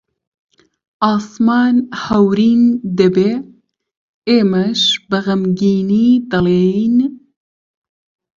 [1.07, 2.63] ئاسمان هەورین
[2.99, 3.31] دەبێ،
[4.29, 6.97] ئێمەش بە غەمگینی دەڵێین: